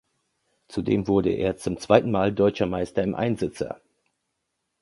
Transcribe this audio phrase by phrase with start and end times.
[0.67, 3.81] Zudem wurde er zum zweiten Mal Deutscher Meister im Einsitzer.